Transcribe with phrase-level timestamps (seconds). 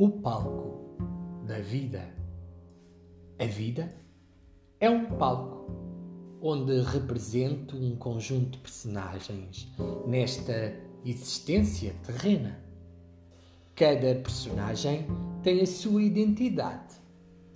[0.00, 0.96] o palco
[1.44, 2.08] da vida.
[3.36, 3.92] A vida
[4.78, 5.66] é um palco
[6.40, 9.68] onde represento um conjunto de personagens
[10.06, 10.72] nesta
[11.04, 12.60] existência terrena.
[13.74, 15.04] Cada personagem
[15.42, 16.94] tem a sua identidade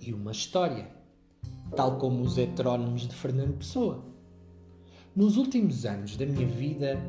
[0.01, 0.91] e uma história,
[1.77, 4.03] tal como os heterónimos de Fernando Pessoa.
[5.15, 6.99] Nos últimos anos da minha vida,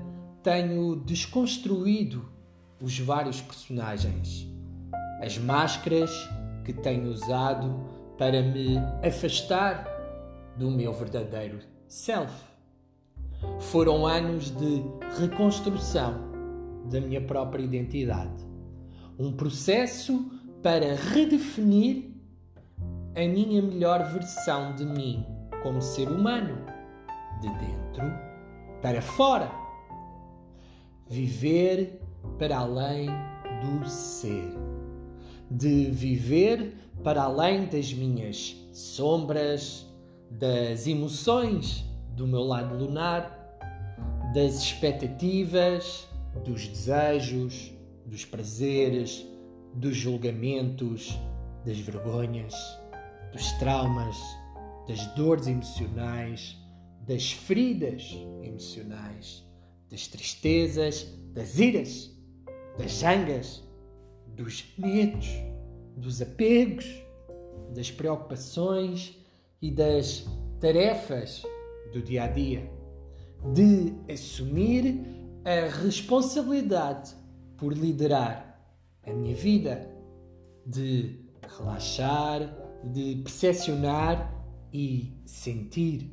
[0.44, 2.24] tenho desconstruído
[2.80, 4.53] os vários personagens,
[5.24, 6.10] as máscaras
[6.64, 7.80] que tenho usado
[8.18, 9.86] para me afastar
[10.56, 12.32] do meu verdadeiro self.
[13.58, 14.82] Foram anos de
[15.18, 16.14] reconstrução
[16.90, 18.44] da minha própria identidade.
[19.18, 20.30] Um processo
[20.62, 22.10] para redefinir
[23.14, 25.24] a minha melhor versão de mim
[25.62, 26.66] como ser humano,
[27.40, 28.04] de dentro
[28.82, 29.50] para fora.
[31.08, 32.00] Viver
[32.38, 33.08] para além
[33.62, 34.73] do ser.
[35.56, 39.86] De viver para além das minhas sombras,
[40.30, 41.84] das emoções
[42.16, 43.40] do meu lado lunar,
[44.34, 46.08] das expectativas,
[46.44, 47.72] dos desejos,
[48.04, 49.24] dos prazeres,
[49.74, 51.18] dos julgamentos,
[51.64, 52.54] das vergonhas,
[53.32, 54.16] dos traumas,
[54.86, 56.56] das dores emocionais,
[57.06, 59.44] das feridas emocionais,
[59.90, 62.10] das tristezas, das iras,
[62.78, 63.63] das zangas,
[64.36, 65.28] dos medos,
[65.96, 66.86] dos apegos,
[67.74, 69.16] das preocupações
[69.60, 70.26] e das
[70.60, 71.42] tarefas
[71.92, 72.70] do dia a dia,
[73.52, 75.04] de assumir
[75.44, 77.14] a responsabilidade
[77.56, 78.60] por liderar
[79.06, 79.90] a minha vida,
[80.66, 81.20] de
[81.56, 82.40] relaxar,
[82.82, 84.32] de percepcionar
[84.72, 86.10] e sentir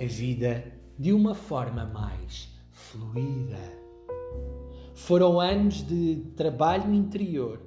[0.00, 0.64] a vida
[0.98, 3.71] de uma forma mais fluida.
[5.02, 7.60] Foram anos de trabalho interior,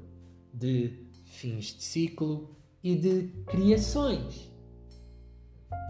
[0.53, 4.50] de fins de ciclo e de criações.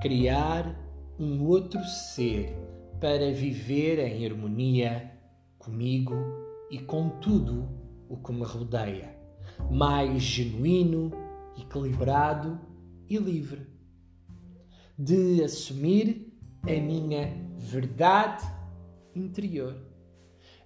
[0.01, 0.75] Criar
[1.19, 2.51] um outro ser
[2.99, 5.11] para viver em harmonia
[5.59, 6.15] comigo
[6.71, 7.69] e com tudo
[8.09, 9.15] o que me rodeia,
[9.69, 11.11] mais genuíno,
[11.55, 12.59] equilibrado
[13.07, 13.67] e livre.
[14.97, 18.43] De assumir a minha verdade
[19.13, 19.93] interior,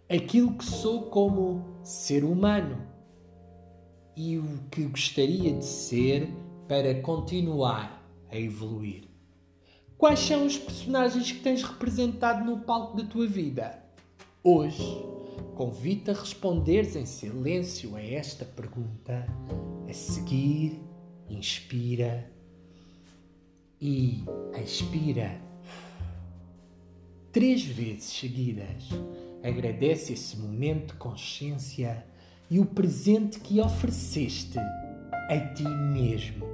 [0.10, 2.82] aquilo que sou como ser humano
[4.18, 6.28] e o que gostaria de ser
[6.68, 9.04] para continuar a evoluir.
[9.98, 13.84] Quais são os personagens que tens representado no palco da tua vida?
[14.44, 14.98] Hoje,
[15.56, 19.28] convido-te a responderes em silêncio a esta pergunta.
[19.88, 20.80] A seguir,
[21.30, 22.32] inspira
[23.80, 24.24] e
[24.64, 25.40] expira.
[27.32, 28.90] Três vezes seguidas,
[29.44, 32.06] agradece esse momento de consciência
[32.50, 34.58] e o presente que ofereceste
[35.30, 36.46] a ti mesmo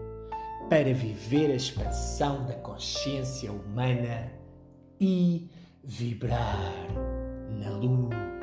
[0.69, 4.31] para viver a expansão da consciência humana
[4.99, 5.49] e
[5.83, 6.73] vibrar
[7.49, 8.34] na luz.